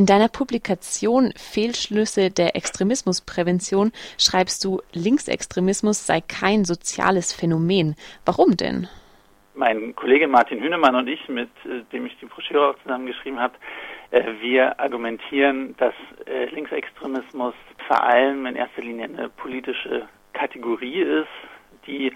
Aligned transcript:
In 0.00 0.06
deiner 0.06 0.28
Publikation 0.28 1.30
Fehlschlüsse 1.36 2.30
der 2.30 2.56
Extremismusprävention 2.56 3.92
schreibst 4.16 4.64
du, 4.64 4.80
Linksextremismus 4.94 6.06
sei 6.06 6.22
kein 6.22 6.64
soziales 6.64 7.34
Phänomen. 7.34 7.96
Warum 8.24 8.56
denn? 8.56 8.88
Mein 9.52 9.94
Kollege 9.94 10.26
Martin 10.26 10.62
Hünemann 10.62 10.94
und 10.94 11.06
ich, 11.06 11.28
mit 11.28 11.50
äh, 11.66 11.82
dem 11.92 12.06
ich 12.06 12.16
die 12.18 12.24
Broschüre 12.24 12.70
auch 12.70 12.78
zusammengeschrieben 12.82 13.38
habe, 13.38 13.52
äh, 14.10 14.22
wir 14.40 14.80
argumentieren, 14.80 15.74
dass 15.76 15.92
äh, 16.24 16.46
Linksextremismus 16.46 17.52
vor 17.86 18.02
allem 18.02 18.46
in 18.46 18.56
erster 18.56 18.80
Linie 18.80 19.04
eine 19.04 19.28
politische 19.28 20.08
Kategorie 20.32 21.02
ist, 21.02 21.28
die 21.86 22.10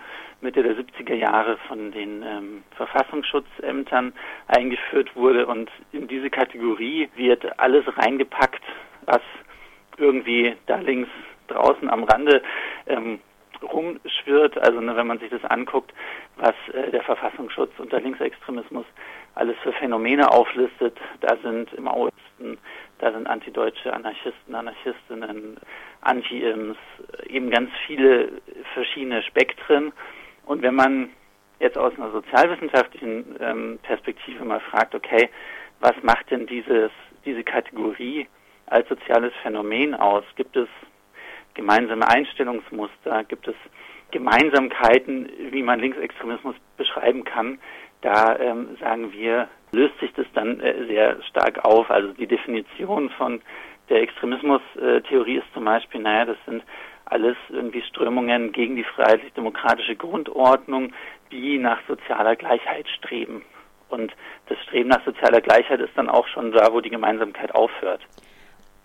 Mitte 0.44 0.62
der 0.62 0.76
70er 0.76 1.14
Jahre 1.14 1.56
von 1.66 1.90
den 1.90 2.22
ähm, 2.22 2.62
Verfassungsschutzämtern 2.76 4.12
eingeführt 4.46 5.16
wurde. 5.16 5.46
Und 5.46 5.70
in 5.92 6.06
diese 6.06 6.28
Kategorie 6.28 7.08
wird 7.16 7.58
alles 7.58 7.84
reingepackt, 7.96 8.62
was 9.06 9.22
irgendwie 9.96 10.54
da 10.66 10.76
links 10.76 11.08
draußen 11.48 11.88
am 11.88 12.04
Rande 12.04 12.42
ähm, 12.86 13.20
rumschwirrt. 13.62 14.58
Also 14.58 14.80
ne, 14.82 14.94
wenn 14.96 15.06
man 15.06 15.18
sich 15.18 15.30
das 15.30 15.44
anguckt, 15.44 15.92
was 16.36 16.54
äh, 16.74 16.90
der 16.90 17.02
Verfassungsschutz 17.02 17.72
unter 17.78 18.00
Linksextremismus 18.00 18.84
alles 19.34 19.56
für 19.62 19.72
Phänomene 19.72 20.30
auflistet, 20.30 20.96
da 21.20 21.36
sind 21.42 21.76
Maoisten, 21.80 22.58
da 22.98 23.12
sind 23.12 23.26
antideutsche 23.26 23.92
Anarchisten, 23.94 24.54
Anarchistinnen, 24.54 25.56
Anti-Ims, 26.02 26.76
eben 27.28 27.50
ganz 27.50 27.70
viele 27.86 28.28
verschiedene 28.74 29.22
Spektren. 29.22 29.92
Und 30.46 30.62
wenn 30.62 30.74
man 30.74 31.10
jetzt 31.60 31.78
aus 31.78 31.94
einer 31.96 32.10
sozialwissenschaftlichen 32.10 33.36
ähm, 33.40 33.78
Perspektive 33.82 34.44
mal 34.44 34.60
fragt, 34.60 34.94
okay, 34.94 35.30
was 35.80 35.94
macht 36.02 36.30
denn 36.30 36.46
dieses, 36.46 36.90
diese 37.24 37.42
Kategorie 37.42 38.26
als 38.66 38.88
soziales 38.88 39.32
Phänomen 39.42 39.94
aus? 39.94 40.24
Gibt 40.36 40.56
es 40.56 40.68
gemeinsame 41.54 42.08
Einstellungsmuster? 42.08 43.24
Gibt 43.24 43.48
es 43.48 43.54
Gemeinsamkeiten, 44.10 45.28
wie 45.50 45.62
man 45.62 45.80
Linksextremismus 45.80 46.56
beschreiben 46.76 47.24
kann? 47.24 47.58
Da 48.02 48.38
ähm, 48.38 48.76
sagen 48.80 49.12
wir, 49.12 49.48
löst 49.72 49.98
sich 50.00 50.12
das 50.12 50.26
dann 50.34 50.60
äh, 50.60 50.86
sehr 50.86 51.22
stark 51.22 51.64
auf. 51.64 51.90
Also 51.90 52.12
die 52.12 52.26
Definition 52.26 53.10
von 53.10 53.40
der 53.88 54.02
Extremismustheorie 54.02 55.36
ist 55.36 55.52
zum 55.54 55.64
Beispiel, 55.64 56.00
naja, 56.00 56.26
das 56.26 56.36
sind 56.46 56.62
alles 57.06 57.36
irgendwie 57.50 57.82
Strömungen 57.82 58.52
gegen 58.52 58.76
die 58.76 58.84
freiheitlich-demokratische 58.84 59.96
Grundordnung, 59.96 60.92
die 61.30 61.58
nach 61.58 61.78
sozialer 61.86 62.36
Gleichheit 62.36 62.86
streben. 62.88 63.42
Und 63.88 64.12
das 64.48 64.58
Streben 64.64 64.88
nach 64.88 65.04
sozialer 65.04 65.40
Gleichheit 65.40 65.80
ist 65.80 65.96
dann 65.96 66.08
auch 66.08 66.26
schon 66.28 66.52
da, 66.52 66.72
wo 66.72 66.80
die 66.80 66.90
Gemeinsamkeit 66.90 67.54
aufhört. 67.54 68.00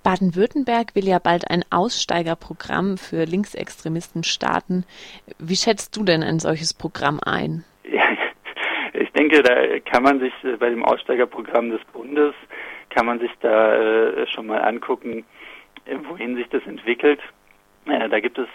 Baden-Württemberg 0.03 0.95
will 0.95 1.07
ja 1.07 1.19
bald 1.19 1.49
ein 1.49 1.63
Aussteigerprogramm 1.71 2.97
für 2.97 3.25
Linksextremisten 3.25 4.23
starten. 4.23 4.85
Wie 5.39 5.55
schätzt 5.55 5.97
du 5.97 6.03
denn 6.03 6.23
ein 6.23 6.39
solches 6.39 6.73
Programm 6.73 7.19
ein? 7.25 7.65
Ja, 7.83 8.03
ich 8.93 9.11
denke, 9.11 9.43
da 9.43 9.79
kann 9.79 10.03
man 10.03 10.19
sich 10.19 10.33
äh, 10.43 10.55
bei 10.57 10.69
dem 10.69 10.85
Aussteigerprogramm 10.85 11.69
des 11.69 11.81
Bundes, 11.91 12.33
kann 12.89 13.05
man 13.05 13.19
sich 13.19 13.31
da 13.41 13.75
äh, 13.75 14.27
schon 14.27 14.47
mal 14.47 14.61
angucken, 14.61 15.25
äh, 15.85 15.97
wohin 16.07 16.35
sich 16.35 16.47
das 16.49 16.65
entwickelt. 16.65 17.19
Da 17.89 18.19
gibt 18.19 18.37
es 18.37 18.47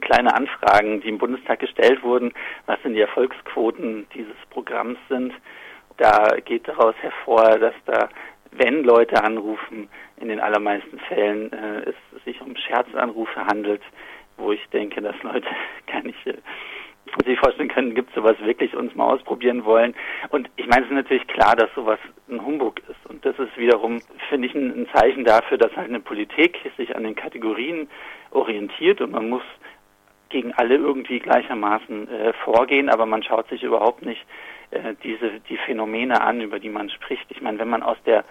kleine 0.00 0.34
Anfragen, 0.34 1.00
die 1.00 1.08
im 1.08 1.18
Bundestag 1.18 1.60
gestellt 1.60 2.02
wurden, 2.02 2.32
was 2.66 2.80
denn 2.82 2.94
die 2.94 3.00
Erfolgsquoten 3.00 4.06
dieses 4.14 4.36
Programms 4.50 4.98
sind. 5.08 5.32
Da 5.96 6.36
geht 6.44 6.66
daraus 6.66 6.94
hervor, 7.00 7.58
dass 7.58 7.74
da, 7.86 8.08
wenn 8.52 8.82
Leute 8.82 9.22
anrufen, 9.22 9.88
in 10.20 10.28
den 10.28 10.40
allermeisten 10.40 10.98
Fällen 11.00 11.52
es 11.52 12.24
sich 12.24 12.40
um 12.40 12.56
Scherzanrufe 12.56 13.46
handelt, 13.46 13.82
wo 14.36 14.52
ich 14.52 14.66
denke, 14.70 15.00
dass 15.02 15.20
Leute 15.22 15.48
gar 15.86 16.02
nicht 16.02 16.18
sich 17.24 17.38
vorstellen 17.38 17.68
können, 17.68 17.94
gibt 17.94 18.10
es 18.10 18.14
sowas 18.14 18.36
wirklich 18.40 18.74
uns 18.74 18.94
mal 18.94 19.12
ausprobieren 19.12 19.64
wollen. 19.64 19.94
Und 20.30 20.50
ich 20.56 20.66
meine, 20.66 20.82
es 20.82 20.90
ist 20.90 20.94
natürlich 20.94 21.26
klar, 21.26 21.56
dass 21.56 21.72
sowas 21.74 21.98
ein 22.28 22.44
Humbug 22.44 22.80
ist. 22.88 23.07
Das 23.22 23.38
ist 23.38 23.56
wiederum, 23.56 24.00
finde 24.28 24.48
ich, 24.48 24.54
ein, 24.54 24.82
ein 24.82 24.88
Zeichen 24.92 25.24
dafür, 25.24 25.58
dass 25.58 25.74
halt 25.76 25.88
eine 25.88 26.00
Politik 26.00 26.58
sich 26.76 26.94
an 26.94 27.04
den 27.04 27.14
Kategorien 27.14 27.88
orientiert 28.30 29.00
und 29.00 29.12
man 29.12 29.28
muss 29.28 29.42
gegen 30.28 30.52
alle 30.52 30.76
irgendwie 30.76 31.18
gleichermaßen 31.18 32.08
äh, 32.08 32.32
vorgehen, 32.44 32.90
aber 32.90 33.06
man 33.06 33.22
schaut 33.22 33.48
sich 33.48 33.62
überhaupt 33.62 34.04
nicht 34.04 34.24
äh, 34.70 34.94
diese 35.02 35.40
die 35.48 35.56
Phänomene 35.56 36.20
an, 36.20 36.40
über 36.40 36.58
die 36.58 36.68
man 36.68 36.90
spricht. 36.90 37.26
Ich 37.30 37.40
meine, 37.40 37.58
wenn 37.58 37.68
man 37.68 37.82
aus 37.82 37.96
der 38.04 38.24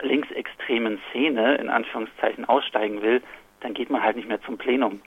linksextremen 0.00 1.00
Szene 1.10 1.56
in 1.56 1.68
Anführungszeichen 1.68 2.44
aussteigen 2.44 3.02
will, 3.02 3.22
dann 3.60 3.74
geht 3.74 3.90
man 3.90 4.02
halt 4.02 4.16
nicht 4.16 4.28
mehr 4.28 4.40
zum 4.42 4.58
Plenum 4.58 5.00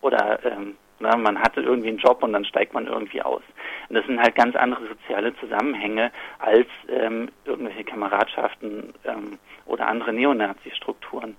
oder 0.00 0.40
ähm, 0.44 0.76
na, 1.00 1.16
man 1.16 1.40
hatte 1.40 1.60
irgendwie 1.60 1.88
einen 1.88 1.98
Job 1.98 2.22
und 2.22 2.32
dann 2.32 2.44
steigt 2.44 2.74
man 2.74 2.86
irgendwie 2.86 3.22
aus. 3.22 3.42
Und 3.88 3.96
das 3.96 4.06
sind 4.06 4.20
halt 4.20 4.34
ganz 4.34 4.54
andere 4.54 4.86
soziale 4.86 5.34
Zusammenhänge 5.36 6.12
als 6.38 6.68
ähm, 6.88 7.30
irgendwelche 7.44 7.84
Kameradschaften 7.84 8.94
ähm, 9.04 9.38
oder 9.66 9.88
andere 9.88 10.12
Neonazi-Strukturen, 10.12 11.36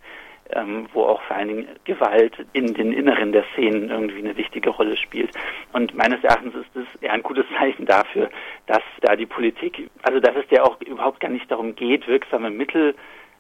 ähm, 0.52 0.88
wo 0.94 1.04
auch 1.04 1.22
vor 1.24 1.38
allen 1.38 1.48
Dingen 1.48 1.68
Gewalt 1.86 2.36
in 2.54 2.74
den 2.74 2.92
Inneren 2.92 3.32
der 3.32 3.46
Szenen 3.54 3.90
irgendwie 3.90 4.20
eine 4.20 4.36
wichtige 4.36 4.72
Rolle 4.72 4.98
spielt. 4.98 5.32
Und 5.74 5.96
meines 5.96 6.24
Erachtens 6.24 6.56
ist 6.56 6.70
das 6.74 7.02
eher 7.02 7.14
ein 7.14 7.24
gutes 7.24 7.46
Zeichen 7.58 7.86
dafür, 7.86 8.30
dass 8.66 8.82
da 9.02 9.16
die 9.16 9.28
Politik, 9.28 9.90
also 10.02 10.20
dass 10.20 10.36
es 10.36 10.50
ja 10.50 10.64
auch 10.64 10.82
überhaupt 10.82 11.20
gar 11.20 11.30
nicht 11.30 11.50
darum 11.52 11.76
geht, 11.76 12.08
wirksame 12.08 12.50
Mittel 12.50 12.96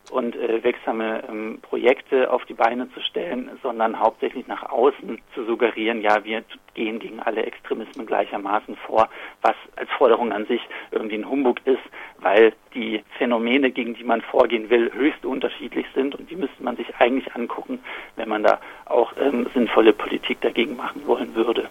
und 0.09 0.35
äh, 0.35 0.63
wirksame 0.63 1.23
ähm, 1.29 1.59
Projekte 1.61 2.31
auf 2.31 2.43
die 2.45 2.53
Beine 2.53 2.91
zu 2.93 2.99
stellen, 3.01 3.49
sondern 3.61 3.99
hauptsächlich 3.99 4.47
nach 4.47 4.69
außen 4.69 5.19
zu 5.35 5.45
suggerieren, 5.45 6.01
ja, 6.01 6.23
wir 6.23 6.43
gehen 6.73 6.99
gegen 6.99 7.19
alle 7.19 7.43
Extremismen 7.43 8.05
gleichermaßen 8.05 8.75
vor, 8.87 9.09
was 9.41 9.55
als 9.75 9.89
Forderung 9.97 10.31
an 10.31 10.45
sich 10.47 10.61
irgendwie 10.91 11.15
ein 11.15 11.29
Humbug 11.29 11.65
ist, 11.65 11.83
weil 12.19 12.53
die 12.73 13.03
Phänomene, 13.17 13.71
gegen 13.71 13.93
die 13.93 14.03
man 14.03 14.21
vorgehen 14.21 14.69
will, 14.69 14.91
höchst 14.93 15.25
unterschiedlich 15.25 15.85
sind 15.93 16.15
und 16.15 16.29
die 16.29 16.35
müsste 16.35 16.63
man 16.63 16.77
sich 16.77 16.95
eigentlich 16.95 17.33
angucken, 17.35 17.79
wenn 18.15 18.29
man 18.29 18.43
da 18.43 18.59
auch 18.85 19.13
ähm, 19.19 19.47
sinnvolle 19.53 19.93
Politik 19.93 20.41
dagegen 20.41 20.75
machen 20.75 21.05
wollen 21.05 21.35
würde. 21.35 21.69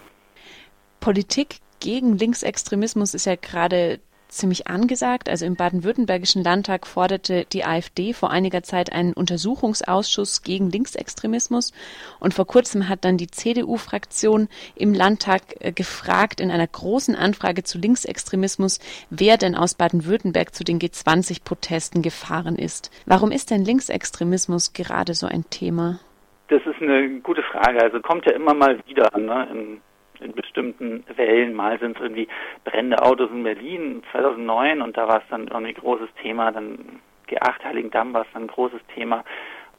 Politik 0.99 1.57
gegen 1.79 2.17
Linksextremismus 2.17 3.13
ist 3.13 3.25
ja 3.25 3.35
gerade 3.35 3.99
ziemlich 4.31 4.67
angesagt. 4.67 5.29
Also 5.29 5.45
im 5.45 5.55
baden-württembergischen 5.55 6.43
Landtag 6.43 6.87
forderte 6.87 7.45
die 7.51 7.63
AfD 7.63 8.13
vor 8.13 8.31
einiger 8.31 8.63
Zeit 8.63 8.91
einen 8.91 9.13
Untersuchungsausschuss 9.13 10.41
gegen 10.41 10.69
Linksextremismus. 10.69 11.73
Und 12.19 12.33
vor 12.33 12.47
kurzem 12.47 12.89
hat 12.89 13.05
dann 13.05 13.17
die 13.17 13.27
CDU-Fraktion 13.27 14.47
im 14.75 14.93
Landtag 14.93 15.41
äh, 15.59 15.71
gefragt 15.71 16.39
in 16.39 16.51
einer 16.51 16.67
großen 16.67 17.15
Anfrage 17.15 17.63
zu 17.63 17.77
Linksextremismus, 17.77 18.79
wer 19.09 19.37
denn 19.37 19.55
aus 19.55 19.75
Baden-Württemberg 19.75 20.55
zu 20.55 20.63
den 20.63 20.79
G20-Protesten 20.79 22.01
gefahren 22.01 22.55
ist. 22.55 22.91
Warum 23.05 23.31
ist 23.31 23.51
denn 23.51 23.65
Linksextremismus 23.65 24.73
gerade 24.73 25.13
so 25.13 25.27
ein 25.27 25.45
Thema? 25.49 25.99
Das 26.47 26.61
ist 26.65 26.81
eine 26.81 27.21
gute 27.21 27.43
Frage. 27.43 27.81
Also 27.81 27.99
kommt 28.01 28.25
ja 28.25 28.33
immer 28.33 28.53
mal 28.53 28.79
wieder 28.85 29.17
ne, 29.17 29.47
in 29.51 29.81
in 30.21 30.33
bestimmten 30.33 31.03
Wellen. 31.15 31.53
Mal 31.53 31.79
sind 31.79 31.97
es 31.97 32.01
irgendwie 32.01 32.27
brennende 32.63 33.01
Autos 33.01 33.29
in 33.31 33.43
Berlin 33.43 34.03
2009 34.11 34.81
und 34.81 34.97
da 34.97 35.07
war 35.07 35.17
es 35.17 35.27
dann 35.29 35.47
irgendwie 35.47 35.73
großes 35.73 36.09
Thema. 36.21 36.51
Dann 36.51 37.01
G8 37.29 37.63
Heiligendamm 37.63 38.13
war 38.13 38.21
es 38.21 38.27
dann 38.33 38.43
ein 38.43 38.47
großes 38.47 38.81
Thema 38.93 39.23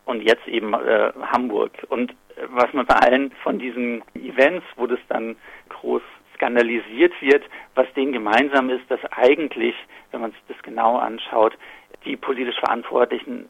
und 0.04 0.22
jetzt 0.22 0.46
eben 0.48 0.74
äh, 0.74 1.12
Hamburg. 1.32 1.72
Und 1.88 2.10
äh, 2.10 2.46
was 2.48 2.72
man 2.72 2.86
bei 2.86 2.96
allen 2.96 3.32
von 3.42 3.58
diesen 3.58 4.02
Events, 4.14 4.66
wo 4.76 4.86
das 4.86 5.00
dann 5.08 5.36
groß 5.68 6.02
skandalisiert 6.34 7.12
wird, 7.20 7.44
was 7.74 7.86
denen 7.94 8.12
gemeinsam 8.12 8.70
ist, 8.70 8.90
dass 8.90 9.00
eigentlich, 9.12 9.74
wenn 10.10 10.22
man 10.22 10.32
sich 10.32 10.42
das 10.48 10.60
genau 10.62 10.96
anschaut, 10.96 11.56
die 12.04 12.16
politisch 12.16 12.58
Verantwortlichen 12.58 13.48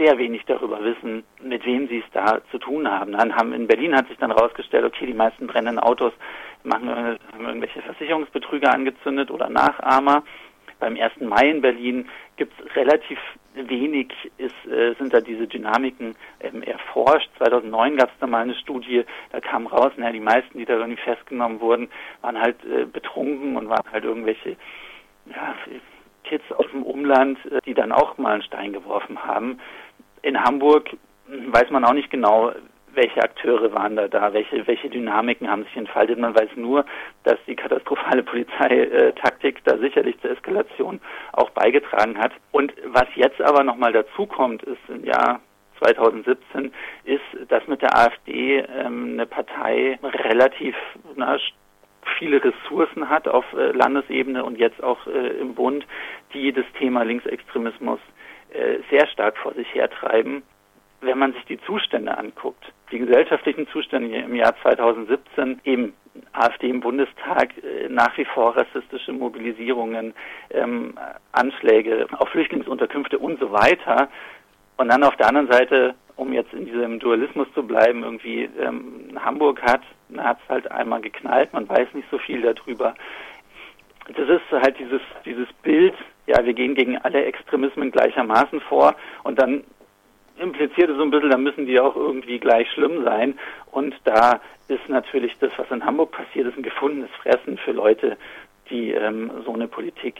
sehr 0.00 0.16
wenig 0.16 0.42
darüber 0.46 0.82
wissen, 0.82 1.24
mit 1.42 1.64
wem 1.66 1.86
sie 1.88 1.98
es 1.98 2.10
da 2.12 2.40
zu 2.50 2.58
tun 2.58 2.90
haben. 2.90 3.12
Dann 3.12 3.36
haben 3.36 3.52
in 3.52 3.66
Berlin 3.66 3.94
hat 3.94 4.08
sich 4.08 4.16
dann 4.16 4.34
herausgestellt, 4.34 4.84
okay, 4.84 5.04
die 5.04 5.12
meisten 5.12 5.46
brennenden 5.46 5.78
Autos 5.78 6.12
machen 6.64 6.88
haben 6.88 7.46
irgendwelche 7.46 7.82
Versicherungsbetrüger 7.82 8.72
angezündet 8.72 9.30
oder 9.30 9.50
Nachahmer. 9.50 10.22
Beim 10.78 10.96
1. 10.96 11.20
Mai 11.20 11.50
in 11.50 11.60
Berlin 11.60 12.08
gibt 12.36 12.54
es 12.58 12.76
relativ 12.76 13.18
wenig, 13.54 14.12
ist, 14.38 14.54
äh, 14.66 14.94
sind 14.98 15.12
da 15.12 15.20
diese 15.20 15.46
Dynamiken 15.46 16.14
ähm, 16.40 16.62
erforscht. 16.62 17.28
2009 17.36 17.96
gab 17.96 18.08
es 18.08 18.18
da 18.20 18.26
mal 18.26 18.42
eine 18.42 18.54
Studie, 18.54 19.04
da 19.32 19.40
kam 19.40 19.66
raus, 19.66 19.92
naja, 19.96 20.12
die 20.12 20.20
meisten, 20.20 20.58
die 20.58 20.64
da 20.64 20.74
irgendwie 20.74 21.02
festgenommen 21.02 21.60
wurden, 21.60 21.90
waren 22.22 22.40
halt 22.40 22.56
äh, 22.64 22.86
betrunken 22.86 23.56
und 23.56 23.68
waren 23.68 23.92
halt 23.92 24.04
irgendwelche 24.04 24.56
ja, 25.26 25.54
Kids 26.24 26.44
aus 26.52 26.66
dem 26.72 26.84
Umland, 26.84 27.38
äh, 27.46 27.60
die 27.66 27.74
dann 27.74 27.92
auch 27.92 28.16
mal 28.18 28.34
einen 28.34 28.42
Stein 28.42 28.72
geworfen 28.72 29.22
haben. 29.22 29.58
In 30.22 30.42
Hamburg 30.42 30.90
weiß 31.26 31.70
man 31.70 31.84
auch 31.84 31.92
nicht 31.92 32.10
genau, 32.10 32.52
welche 32.94 33.22
Akteure 33.22 33.72
waren 33.72 33.96
da 33.96 34.08
da, 34.08 34.32
welche, 34.32 34.66
welche 34.66 34.88
Dynamiken 34.88 35.48
haben 35.48 35.64
sich 35.64 35.76
entfaltet. 35.76 36.18
Man 36.18 36.34
weiß 36.34 36.50
nur, 36.56 36.84
dass 37.24 37.38
die 37.46 37.54
katastrophale 37.54 38.22
Polizeitaktik 38.24 39.62
da 39.64 39.78
sicherlich 39.78 40.20
zur 40.20 40.30
Eskalation 40.30 41.00
auch 41.32 41.50
beigetragen 41.50 42.18
hat. 42.18 42.32
Und 42.52 42.72
was 42.86 43.06
jetzt 43.14 43.40
aber 43.40 43.64
nochmal 43.64 43.92
dazukommt, 43.92 44.62
ist 44.64 44.88
im 44.88 45.04
Jahr 45.04 45.40
2017, 45.82 46.72
ist, 47.04 47.20
dass 47.48 47.66
mit 47.66 47.80
der 47.80 47.96
AfD 47.96 48.58
ähm, 48.58 49.12
eine 49.14 49.26
Partei 49.26 49.98
relativ 50.02 50.74
na, 51.16 51.38
viele 52.18 52.42
Ressourcen 52.42 53.08
hat 53.08 53.28
auf 53.28 53.44
äh, 53.54 53.72
Landesebene 53.72 54.44
und 54.44 54.58
jetzt 54.58 54.82
auch 54.82 55.06
äh, 55.06 55.28
im 55.40 55.54
Bund, 55.54 55.86
die 56.34 56.52
das 56.52 56.66
Thema 56.78 57.02
Linksextremismus 57.02 58.00
sehr 58.90 59.06
stark 59.08 59.36
vor 59.38 59.54
sich 59.54 59.74
hertreiben 59.74 60.42
wenn 61.00 61.18
man 61.18 61.32
sich 61.32 61.44
die 61.46 61.60
Zustände 61.62 62.16
anguckt, 62.16 62.72
die 62.92 62.98
gesellschaftlichen 62.98 63.66
Zustände 63.68 64.16
im 64.18 64.34
Jahr 64.34 64.54
2017, 64.62 65.60
eben 65.64 65.94
AfD 66.32 66.68
im 66.68 66.80
Bundestag, 66.80 67.54
äh, 67.62 67.88
nach 67.88 68.16
wie 68.18 68.24
vor 68.24 68.56
rassistische 68.56 69.12
Mobilisierungen, 69.12 70.12
ähm, 70.50 70.94
Anschläge 71.32 72.06
auf 72.18 72.28
Flüchtlingsunterkünfte 72.30 73.18
und 73.18 73.38
so 73.40 73.52
weiter. 73.52 74.08
Und 74.76 74.88
dann 74.88 75.04
auf 75.04 75.16
der 75.16 75.28
anderen 75.28 75.50
Seite, 75.50 75.94
um 76.16 76.32
jetzt 76.32 76.52
in 76.52 76.66
diesem 76.66 76.98
Dualismus 76.98 77.48
zu 77.54 77.62
bleiben, 77.62 78.02
irgendwie 78.02 78.48
ähm, 78.60 79.10
Hamburg 79.24 79.62
hat, 79.62 79.82
hat 80.18 80.38
es 80.42 80.48
halt 80.48 80.70
einmal 80.70 81.00
geknallt, 81.00 81.52
man 81.52 81.68
weiß 81.68 81.88
nicht 81.94 82.08
so 82.10 82.18
viel 82.18 82.42
darüber. 82.42 82.94
Das 84.08 84.28
ist 84.28 84.50
halt 84.50 84.78
dieses, 84.78 85.00
dieses 85.24 85.48
Bild, 85.62 85.94
ja, 86.30 86.44
wir 86.44 86.54
gehen 86.54 86.74
gegen 86.74 86.96
alle 86.98 87.24
Extremismen 87.24 87.90
gleichermaßen 87.90 88.60
vor 88.60 88.94
und 89.24 89.40
dann 89.40 89.64
implizierte 90.38 90.94
so 90.96 91.02
ein 91.02 91.10
bisschen, 91.10 91.30
da 91.30 91.36
müssen 91.36 91.66
die 91.66 91.78
auch 91.80 91.96
irgendwie 91.96 92.38
gleich 92.38 92.70
schlimm 92.70 93.04
sein. 93.04 93.38
Und 93.70 93.94
da 94.04 94.40
ist 94.68 94.88
natürlich 94.88 95.36
das, 95.40 95.50
was 95.56 95.70
in 95.70 95.84
Hamburg 95.84 96.12
passiert 96.12 96.46
ist, 96.46 96.56
ein 96.56 96.62
gefundenes 96.62 97.10
Fressen 97.22 97.58
für 97.58 97.72
Leute, 97.72 98.16
die 98.70 98.92
ähm, 98.92 99.30
so 99.44 99.52
eine 99.52 99.68
Politik 99.68 100.16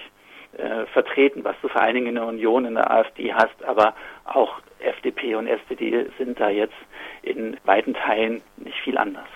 äh, 0.59 0.85
vertreten, 0.87 1.45
was 1.45 1.57
du 1.63 1.69
vor 1.69 1.81
allen 1.81 1.95
Dingen 1.95 2.09
in 2.09 2.15
der 2.17 2.27
Union, 2.27 2.65
in 2.65 2.75
der 2.75 2.91
AfD 2.91 3.33
hast, 3.33 3.65
aber 3.65 3.95
auch 4.25 4.61
FDP 4.81 5.37
und 5.37 5.47
SPD 5.47 6.07
sind 6.19 6.41
da 6.41 6.51
jetzt 6.51 6.75
in 7.23 7.57
weiten 7.65 7.95
Teilen 7.95 8.43
nicht 8.57 8.79
viel 8.81 8.99
anders. 8.99 9.29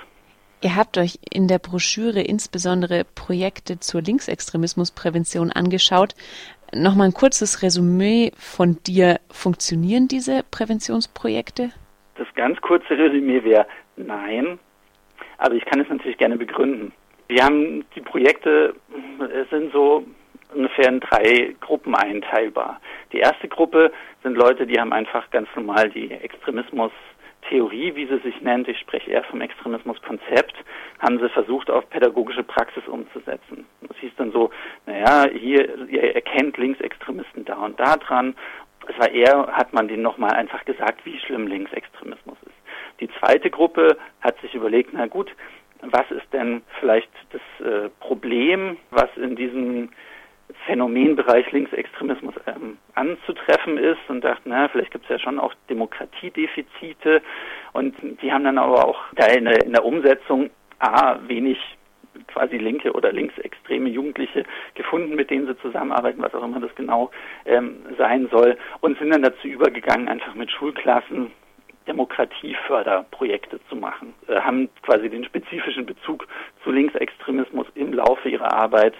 Ihr 0.64 0.76
habt 0.76 0.96
euch 0.96 1.18
in 1.30 1.46
der 1.46 1.58
Broschüre 1.58 2.22
insbesondere 2.22 3.04
Projekte 3.04 3.80
zur 3.80 4.00
Linksextremismusprävention 4.00 5.52
angeschaut. 5.52 6.14
Nochmal 6.74 7.08
ein 7.08 7.12
kurzes 7.12 7.62
Resümee 7.62 8.32
von 8.38 8.78
dir. 8.86 9.20
Funktionieren 9.30 10.08
diese 10.08 10.42
Präventionsprojekte? 10.50 11.68
Das 12.14 12.26
ganz 12.34 12.58
kurze 12.62 12.96
Resümee 12.96 13.44
wäre 13.44 13.66
nein, 13.96 14.58
aber 15.36 15.54
ich 15.54 15.66
kann 15.66 15.82
es 15.82 15.88
natürlich 15.90 16.16
gerne 16.16 16.38
begründen. 16.38 16.94
Wir 17.28 17.44
haben 17.44 17.84
die 17.94 18.00
Projekte, 18.00 18.74
sind 19.50 19.70
so 19.70 20.06
ungefähr 20.54 20.88
in 20.88 21.00
drei 21.00 21.54
Gruppen 21.60 21.94
einteilbar. 21.94 22.80
Die 23.12 23.18
erste 23.18 23.48
Gruppe 23.48 23.92
sind 24.22 24.34
Leute, 24.38 24.66
die 24.66 24.80
haben 24.80 24.94
einfach 24.94 25.28
ganz 25.30 25.46
normal 25.54 25.90
die 25.90 26.10
Extremismus 26.10 26.92
Theorie, 27.48 27.94
wie 27.94 28.06
sie 28.06 28.18
sich 28.18 28.40
nennt, 28.40 28.68
ich 28.68 28.78
spreche 28.78 29.10
eher 29.10 29.24
vom 29.24 29.40
Extremismuskonzept, 29.40 30.54
haben 30.98 31.18
sie 31.18 31.28
versucht, 31.28 31.70
auf 31.70 31.88
pädagogische 31.90 32.42
Praxis 32.42 32.86
umzusetzen. 32.86 33.66
Das 33.82 33.96
hieß 33.98 34.12
dann 34.16 34.32
so, 34.32 34.50
naja, 34.86 35.28
hier, 35.30 35.88
ihr 35.88 36.14
erkennt 36.14 36.56
Linksextremisten 36.56 37.44
da 37.44 37.56
und 37.56 37.78
da 37.78 37.96
dran. 37.96 38.34
Es 38.86 38.98
war 38.98 39.10
eher, 39.10 39.46
hat 39.52 39.72
man 39.72 39.88
denen 39.88 40.02
nochmal 40.02 40.32
einfach 40.32 40.64
gesagt, 40.64 41.04
wie 41.04 41.18
schlimm 41.18 41.46
Linksextremismus 41.46 42.36
ist. 42.42 43.00
Die 43.00 43.08
zweite 43.18 43.50
Gruppe 43.50 43.96
hat 44.20 44.38
sich 44.40 44.54
überlegt, 44.54 44.90
na 44.92 45.06
gut, 45.06 45.30
was 45.82 46.10
ist 46.10 46.32
denn 46.32 46.62
vielleicht 46.80 47.10
das 47.30 47.66
äh, 47.66 47.88
Problem, 48.00 48.76
was 48.90 49.08
in 49.16 49.36
diesem 49.36 49.90
Phänomenbereich 50.66 51.50
Linksextremismus 51.52 52.34
ähm, 52.46 52.78
anzutreffen 52.94 53.78
ist 53.78 54.00
und 54.08 54.22
dachten, 54.22 54.50
na, 54.50 54.68
vielleicht 54.68 54.90
gibt 54.90 55.04
es 55.04 55.10
ja 55.10 55.18
schon 55.18 55.38
auch 55.38 55.54
Demokratiedefizite. 55.68 57.22
Und 57.72 57.94
die 58.22 58.32
haben 58.32 58.44
dann 58.44 58.58
aber 58.58 58.86
auch 58.86 59.00
da 59.16 59.26
in 59.26 59.44
der, 59.44 59.64
in 59.64 59.72
der 59.72 59.84
Umsetzung 59.84 60.50
A, 60.78 61.18
wenig 61.26 61.58
quasi 62.28 62.56
linke 62.56 62.92
oder 62.92 63.12
linksextreme 63.12 63.88
Jugendliche 63.88 64.44
gefunden, 64.74 65.14
mit 65.14 65.30
denen 65.30 65.46
sie 65.46 65.58
zusammenarbeiten, 65.58 66.22
was 66.22 66.34
auch 66.34 66.44
immer 66.44 66.60
das 66.60 66.74
genau 66.74 67.10
ähm, 67.44 67.78
sein 67.98 68.28
soll, 68.30 68.56
und 68.80 68.98
sind 68.98 69.10
dann 69.10 69.22
dazu 69.22 69.48
übergegangen, 69.48 70.08
einfach 70.08 70.34
mit 70.34 70.50
Schulklassen 70.50 71.30
Demokratieförderprojekte 71.86 73.60
zu 73.68 73.76
machen, 73.76 74.14
äh, 74.28 74.40
haben 74.40 74.68
quasi 74.82 75.08
den 75.10 75.24
spezifischen 75.24 75.86
Bezug 75.86 76.26
zu 76.62 76.70
Linksextremismus 76.70 77.66
im 77.74 77.92
Laufe 77.92 78.28
ihrer 78.28 78.52
Arbeit 78.52 78.94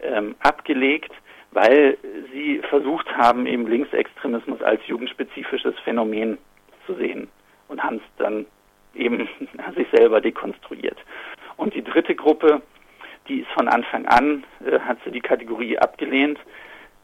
ähm, 0.00 0.34
abgelegt, 0.40 1.12
weil 1.50 1.96
sie 2.32 2.60
versucht 2.68 3.10
haben, 3.16 3.46
eben 3.46 3.66
Linksextremismus 3.66 4.62
als 4.62 4.80
jugendspezifisches 4.86 5.78
Phänomen 5.80 6.38
zu 6.86 6.94
sehen 6.94 7.28
und 7.68 7.82
haben 7.82 7.96
es 7.96 8.02
dann 8.18 8.46
eben 8.94 9.28
sich 9.76 9.86
selber 9.92 10.20
dekonstruiert. 10.20 10.98
Und 11.56 11.74
die 11.74 11.82
dritte 11.82 12.14
Gruppe, 12.14 12.62
die 13.28 13.40
ist 13.40 13.50
von 13.50 13.68
Anfang 13.68 14.06
an, 14.06 14.44
äh, 14.64 14.78
hat 14.80 14.98
sie 15.04 15.10
die 15.10 15.20
Kategorie 15.20 15.78
abgelehnt, 15.78 16.38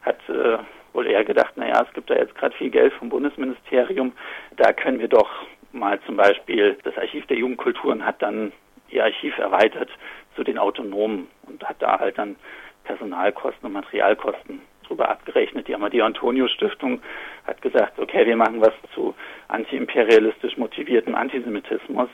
hat 0.02 0.18
äh, 0.28 0.58
wohl 0.92 1.06
eher 1.06 1.24
gedacht, 1.24 1.56
naja, 1.56 1.84
es 1.86 1.92
gibt 1.94 2.10
da 2.10 2.14
jetzt 2.14 2.34
gerade 2.36 2.54
viel 2.56 2.70
Geld 2.70 2.92
vom 2.94 3.08
Bundesministerium, 3.08 4.12
da 4.56 4.72
können 4.72 5.00
wir 5.00 5.08
doch 5.08 5.30
mal 5.72 6.00
zum 6.06 6.16
Beispiel, 6.16 6.78
das 6.84 6.96
Archiv 6.96 7.26
der 7.26 7.36
Jugendkulturen 7.36 8.06
hat 8.06 8.22
dann 8.22 8.52
ihr 8.90 9.04
Archiv 9.04 9.36
erweitert 9.38 9.90
zu 10.36 10.44
den 10.44 10.58
Autonomen 10.58 11.26
und 11.42 11.64
hat 11.68 11.76
da 11.80 11.98
halt 11.98 12.16
dann 12.16 12.36
Personalkosten 12.84 13.66
und 13.66 13.72
Materialkosten 13.72 14.60
drüber 14.86 15.08
abgerechnet. 15.08 15.66
Die 15.68 15.74
Amadeo-Antonio-Stiftung 15.74 17.00
hat 17.46 17.60
gesagt, 17.62 17.98
okay, 17.98 18.26
wir 18.26 18.36
machen 18.36 18.60
was 18.60 18.74
zu 18.94 19.14
antiimperialistisch 19.48 20.56
motiviertem 20.56 21.14
Antisemitismus, 21.14 22.08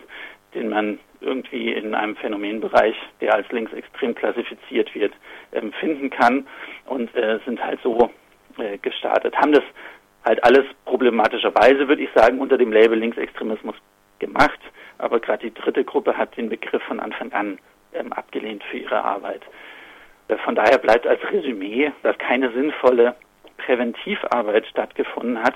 den 0.54 0.68
man 0.68 0.98
irgendwie 1.20 1.72
in 1.72 1.94
einem 1.94 2.16
Phänomenbereich, 2.16 2.96
der 3.20 3.34
als 3.34 3.50
linksextrem 3.50 4.14
klassifiziert 4.14 4.94
wird, 4.94 5.12
ähm, 5.52 5.72
finden 5.72 6.10
kann 6.10 6.46
und 6.86 7.14
äh, 7.14 7.38
sind 7.44 7.62
halt 7.62 7.80
so 7.82 8.10
äh, 8.58 8.78
gestartet. 8.78 9.36
Haben 9.36 9.52
das 9.52 9.64
halt 10.24 10.42
alles 10.44 10.64
problematischerweise, 10.84 11.88
würde 11.88 12.02
ich 12.02 12.10
sagen, 12.14 12.40
unter 12.40 12.58
dem 12.58 12.72
Label 12.72 12.98
Linksextremismus 12.98 13.76
gemacht, 14.18 14.60
aber 14.98 15.20
gerade 15.20 15.48
die 15.48 15.54
dritte 15.54 15.84
Gruppe 15.84 16.16
hat 16.16 16.36
den 16.36 16.48
Begriff 16.48 16.82
von 16.82 17.00
Anfang 17.00 17.32
an 17.32 17.58
ähm, 17.94 18.12
abgelehnt 18.12 18.62
für 18.64 18.78
ihre 18.78 19.02
Arbeit. 19.02 19.42
Von 20.38 20.54
daher 20.54 20.78
bleibt 20.78 21.06
als 21.06 21.20
Resümee, 21.30 21.92
dass 22.02 22.16
keine 22.18 22.50
sinnvolle 22.52 23.14
Präventivarbeit 23.58 24.66
stattgefunden 24.66 25.42
hat, 25.42 25.54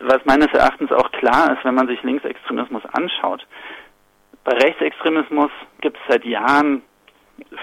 was 0.00 0.24
meines 0.24 0.52
Erachtens 0.52 0.92
auch 0.92 1.10
klar 1.12 1.52
ist, 1.52 1.64
wenn 1.64 1.74
man 1.74 1.88
sich 1.88 2.02
Linksextremismus 2.02 2.82
anschaut. 2.92 3.46
Bei 4.44 4.52
Rechtsextremismus 4.52 5.50
gibt 5.80 5.96
es 5.98 6.02
seit 6.08 6.24
Jahren 6.24 6.82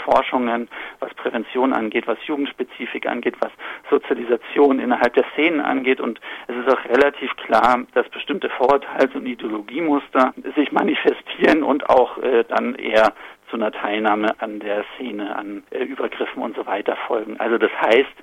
Forschungen, 0.04 0.68
was 1.00 1.14
Prävention 1.16 1.74
angeht, 1.74 2.08
was 2.08 2.18
Jugendspezifik 2.26 3.08
angeht, 3.08 3.36
was 3.40 3.52
Sozialisation 3.90 4.80
innerhalb 4.80 5.14
der 5.14 5.26
Szenen 5.34 5.62
angeht. 5.62 6.00
Und 6.00 6.20
es 6.48 6.56
ist 6.56 6.70
auch 6.74 6.84
relativ 6.86 7.36
klar, 7.38 7.86
dass 7.94 8.10
bestimmte 8.10 8.50
Vorurteils- 8.50 9.16
und 9.16 9.26
Ideologiemuster 9.26 10.34
sich 10.56 10.72
manifestieren 10.72 11.64
und 11.64 11.90
auch 11.90 12.18
äh, 12.18 12.44
dann 12.46 12.76
eher 12.76 13.14
zu 13.50 13.58
einer 13.58 13.72
Teilnahme 13.72 14.36
an 14.40 14.60
der 14.60 14.86
Szene, 14.96 15.36
an 15.36 15.64
äh, 15.72 15.84
Übergriffen 15.84 16.42
und 16.42 16.56
so 16.56 16.66
weiter 16.66 16.96
folgen. 17.08 17.40
Also 17.40 17.58
das 17.58 17.72
heißt, 17.82 18.16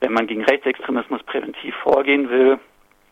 wenn 0.00 0.12
man 0.12 0.26
gegen 0.26 0.44
Rechtsextremismus 0.44 1.22
präventiv 1.24 1.74
vorgehen 1.76 2.30
will, 2.30 2.58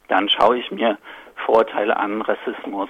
dann 0.09 0.29
schaue 0.29 0.59
ich 0.59 0.71
mir 0.71 0.99
Vorurteile 1.45 1.97
an, 1.97 2.23
Rassismus, 2.23 2.89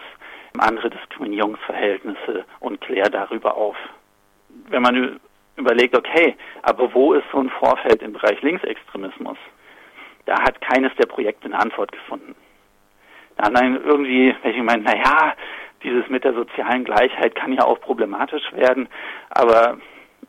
andere 0.59 0.91
Diskriminierungsverhältnisse 0.91 2.45
und 2.61 2.81
kläre 2.81 3.11
darüber 3.11 3.57
auf. 3.57 3.77
Wenn 4.69 4.83
man 4.83 5.21
überlegt, 5.57 5.97
okay, 5.97 6.37
aber 6.63 6.93
wo 6.95 7.15
ist 7.15 7.25
so 7.33 7.39
ein 7.39 7.51
Vorfeld 7.51 8.03
im 8.03 8.13
Bereich 8.13 8.41
Linksextremismus? 8.43 9.39
Da 10.27 10.41
hat 10.43 10.61
keines 10.61 10.95
der 10.97 11.07
Projekte 11.07 11.47
eine 11.47 11.59
Antwort 11.59 11.93
gefunden. 11.93 12.35
Da 13.37 13.47
hat 13.47 13.57
dann 13.57 13.83
irgendwie, 13.85 14.35
ich 14.45 14.63
meine, 14.63 14.83
naja, 14.83 15.35
dieses 15.83 16.09
mit 16.09 16.25
der 16.25 16.35
sozialen 16.35 16.85
Gleichheit 16.85 17.35
kann 17.35 17.53
ja 17.53 17.65
auch 17.65 17.81
problematisch 17.81 18.53
werden, 18.53 18.89
aber 19.31 19.79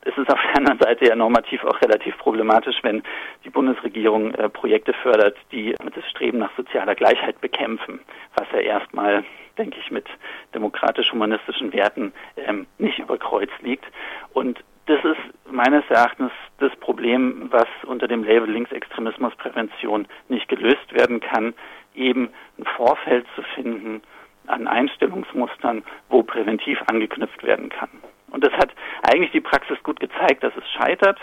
es 0.01 0.17
ist 0.17 0.31
auf 0.31 0.39
der 0.41 0.57
anderen 0.57 0.79
Seite 0.79 1.05
ja 1.05 1.15
normativ 1.15 1.63
auch 1.63 1.81
relativ 1.81 2.17
problematisch, 2.17 2.77
wenn 2.83 3.03
die 3.43 3.49
Bundesregierung 3.49 4.33
äh, 4.35 4.49
Projekte 4.49 4.93
fördert, 4.93 5.37
die 5.51 5.75
das 5.93 6.09
Streben 6.09 6.37
nach 6.37 6.55
sozialer 6.55 6.95
Gleichheit 6.95 7.41
bekämpfen, 7.41 7.99
was 8.35 8.47
ja 8.53 8.59
erstmal, 8.59 9.25
denke 9.57 9.77
ich, 9.79 9.91
mit 9.91 10.05
demokratisch-humanistischen 10.53 11.73
Werten 11.73 12.13
ähm, 12.37 12.67
nicht 12.77 12.99
über 12.99 13.17
Kreuz 13.17 13.49
liegt. 13.61 13.85
Und 14.33 14.63
das 14.85 15.03
ist 15.03 15.51
meines 15.51 15.83
Erachtens 15.89 16.31
das 16.59 16.73
Problem, 16.77 17.47
was 17.51 17.67
unter 17.85 18.07
dem 18.07 18.23
Label 18.23 18.49
Linksextremismusprävention 18.49 20.07
nicht 20.29 20.47
gelöst 20.47 20.93
werden 20.93 21.19
kann, 21.19 21.53
eben 21.93 22.29
ein 22.57 22.65
Vorfeld 22.77 23.25
zu 23.35 23.41
finden, 23.55 24.01
an 24.47 24.67
Einstellungsmustern, 24.67 25.83
wo 26.09 26.23
präventiv 26.23 26.79
angeknüpft 26.87 27.43
werden 27.43 27.69
kann. 27.69 27.89
Und 28.31 28.43
das 28.43 28.53
hat 28.53 28.71
eigentlich 29.03 29.31
die 29.31 29.41
Praxis 29.41 29.77
gut 29.83 29.99
gezeigt, 29.99 30.43
dass 30.43 30.53
es 30.55 30.67
scheitert. 30.71 31.19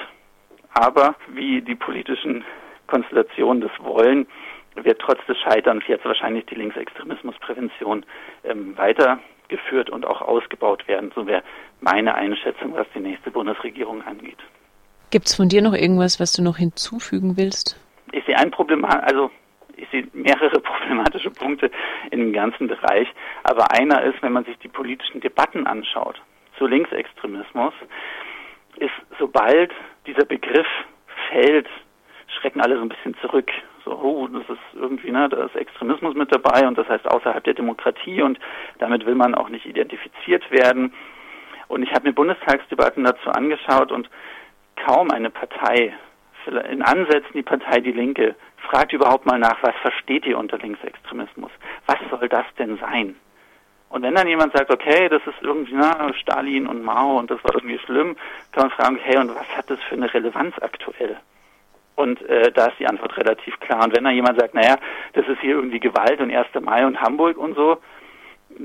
Aber 0.73 1.15
wie 1.29 1.63
die 1.63 1.75
politischen 1.75 2.45
Konstellationen 2.87 3.61
das 3.61 3.73
wollen, 3.81 4.27
wird 4.75 5.01
trotz 5.01 5.25
des 5.27 5.39
Scheiterns 5.39 5.85
jetzt 5.87 6.05
wahrscheinlich 6.05 6.47
die 6.47 6.57
Linksextremismusprävention 6.57 8.05
ähm, 8.45 8.77
weitergeführt 8.77 9.91
und 9.91 10.05
auch 10.05 10.21
ausgebaut 10.21 10.87
werden. 10.89 11.13
So 11.15 11.27
wäre 11.27 11.43
meine 11.81 12.15
Einschätzung, 12.15 12.75
was 12.75 12.87
die 12.95 13.01
nächste 13.01 13.31
Bundesregierung 13.31 14.03
angeht. 14.03 14.39
Gibt 15.11 15.27
es 15.27 15.37
von 15.37 15.49
dir 15.49 15.63
noch 15.63 15.75
irgendwas, 15.75 16.19
was 16.19 16.33
du 16.33 16.43
noch 16.43 16.57
hinzufügen 16.57 17.37
willst? 17.37 17.79
Ich 18.11 18.25
sehe 18.25 18.37
ein 18.37 18.51
Problem, 18.51 18.85
also 18.85 19.31
sehe 19.95 20.09
mehrere 20.13 20.61
problematische 20.61 21.31
Punkte 21.31 21.71
in 22.11 22.21
dem 22.21 22.33
ganzen 22.33 22.67
Bereich. 22.67 23.09
Aber 23.45 23.71
einer 23.73 24.03
ist, 24.03 24.23
wenn 24.23 24.33
man 24.33 24.45
sich 24.45 24.59
die 24.59 24.69
politischen 24.69 25.21
Debatten 25.21 25.67
anschaut 25.67 26.21
zu 26.59 26.67
Linksextremismus, 26.67 27.75
ist 28.77 28.93
sobald 29.19 29.73
dieser 30.07 30.25
Begriff 30.25 30.67
fällt, 31.31 31.69
schrecken 32.29 32.61
alle 32.61 32.77
so 32.77 32.83
ein 32.83 32.89
bisschen 32.89 33.17
zurück. 33.21 33.51
So, 33.85 33.93
oh, 33.93 34.27
das 34.29 34.49
ist 34.49 34.63
irgendwie, 34.75 35.11
ne, 35.11 35.29
da 35.29 35.45
ist 35.45 35.57
Extremismus 35.57 36.15
mit 36.15 36.35
dabei 36.35 36.67
und 36.67 36.77
das 36.79 36.89
heißt 36.89 37.07
außerhalb 37.07 37.45
der 37.45 37.55
Demokratie 37.55 38.23
und 38.23 38.39
damit 38.79 39.05
will 39.07 39.15
man 39.15 39.35
auch 39.35 39.49
nicht 39.49 39.67
identifiziert 39.67 40.51
werden. 40.51 40.93
Und 41.69 41.83
ich 41.83 41.91
habe 41.93 42.09
mir 42.09 42.15
Bundestagsdebatten 42.15 43.05
dazu 43.05 43.31
angeschaut 43.31 43.93
und 43.93 44.09
kaum 44.87 45.11
eine 45.11 45.31
Partei, 45.31 45.95
in 46.47 46.83
Ansätzen 46.83 47.33
die 47.35 47.43
Partei 47.43 47.81
Die 47.81 47.93
Linke, 47.93 48.35
fragt 48.57 48.93
überhaupt 48.93 49.27
mal 49.27 49.39
nach, 49.39 49.63
was 49.63 49.75
versteht 49.83 50.27
ihr 50.27 50.39
unter 50.39 50.59
Linksextremismus? 50.59 51.51
Was 51.87 51.99
soll 52.11 52.29
das 52.29 52.47
denn 52.59 52.79
sein? 52.79 53.17
Und 53.91 54.03
wenn 54.03 54.15
dann 54.15 54.27
jemand 54.27 54.53
sagt, 54.57 54.73
okay, 54.73 55.09
das 55.09 55.23
ist 55.27 55.41
irgendwie 55.41 55.75
na, 55.75 56.13
Stalin 56.15 56.67
und 56.67 56.83
Mao 56.83 57.19
und 57.19 57.31
das 57.31 57.43
war 57.45 57.55
irgendwie 57.55 57.79
schlimm, 57.79 58.17
kann 58.51 58.65
man 58.65 58.71
fragen, 58.73 58.99
hey, 59.01 59.19
und 59.19 59.35
was 59.35 59.47
hat 59.57 59.71
das 59.71 59.79
für 59.89 59.95
eine 59.95 60.13
Relevanz 60.13 60.55
aktuell? 60.61 61.17
Und 61.95 62.21
äh, 62.23 62.51
da 62.51 62.67
ist 62.67 62.79
die 62.81 62.89
Antwort 62.89 63.17
relativ 63.17 63.59
klar. 63.61 63.85
Und 63.85 63.95
wenn 63.95 64.03
dann 64.03 64.15
jemand 64.15 64.41
sagt, 64.41 64.55
naja, 64.55 64.79
das 65.13 65.29
ist 65.29 65.41
hier 65.41 65.55
irgendwie 65.55 65.79
Gewalt 65.79 66.21
und 66.21 66.35
1. 66.35 66.49
Mai 66.61 66.85
und 66.85 67.01
Hamburg 67.01 67.37
und 67.37 67.55
so, 67.55 67.79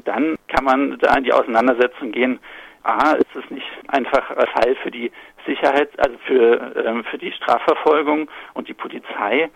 dann 0.04 0.36
kann 0.48 0.66
man 0.66 0.98
da 0.98 1.16
in 1.18 1.24
die 1.24 1.34
Auseinandersetzung 1.34 2.12
gehen. 2.12 2.40
A, 2.84 3.14
ist 3.14 3.36
es 3.36 3.50
nicht 3.50 3.68
einfach 3.88 4.30
ein 4.32 4.48
Fall 4.48 4.76
für 4.76 4.92
die 4.92 5.12
Sicherheit, 5.46 5.90
also 6.00 6.18
für, 6.26 6.76
ähm, 6.86 7.04
für 7.04 7.18
die 7.18 7.32
Strafverfolgung 7.32 8.30
und 8.54 8.68
die 8.68 8.74
Polizei, 8.74 9.50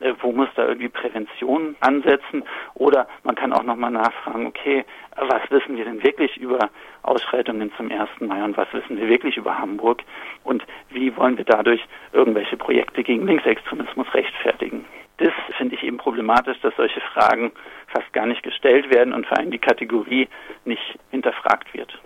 äh, 0.00 0.14
wo 0.20 0.32
muss 0.32 0.48
da 0.56 0.66
irgendwie 0.66 0.88
Prävention 0.88 1.76
ansetzen? 1.80 2.42
Oder 2.74 3.06
man 3.22 3.34
kann 3.34 3.52
auch 3.52 3.62
nochmal 3.62 3.90
nachfragen, 3.90 4.46
okay, 4.46 4.84
was 5.16 5.42
wissen 5.50 5.76
wir 5.76 5.84
denn 5.84 6.02
wirklich 6.02 6.36
über 6.38 6.70
Ausschreitungen 7.02 7.72
zum 7.76 7.90
1. 7.90 8.08
Mai 8.20 8.42
und 8.42 8.56
was 8.56 8.72
wissen 8.72 8.96
wir 8.96 9.08
wirklich 9.08 9.36
über 9.36 9.58
Hamburg? 9.58 10.02
Und 10.42 10.64
wie 10.88 11.14
wollen 11.16 11.36
wir 11.36 11.44
dadurch 11.44 11.84
irgendwelche 12.12 12.56
Projekte 12.56 13.02
gegen 13.02 13.26
Linksextremismus 13.26 14.12
rechtfertigen? 14.14 14.86
Das 15.18 15.32
finde 15.58 15.74
ich 15.74 15.82
eben 15.82 15.98
problematisch, 15.98 16.58
dass 16.62 16.74
solche 16.76 17.00
Fragen 17.12 17.52
fast 17.88 18.10
gar 18.14 18.24
nicht 18.24 18.42
gestellt 18.42 18.90
werden 18.90 19.12
und 19.12 19.26
vor 19.26 19.36
allem 19.36 19.50
die 19.50 19.58
Kategorie 19.58 20.28
nicht 20.64 20.98
hinterfragt 21.10 21.74
wird. 21.74 22.00